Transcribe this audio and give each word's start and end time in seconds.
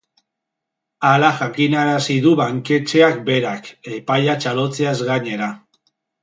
Hala 1.09 1.27
jakinarazi 1.41 2.15
du 2.23 2.31
banketxeak 2.39 3.19
berak, 3.29 3.69
epaia 3.99 4.37
txalotzeaz 4.47 4.97
gainera. 5.13 5.53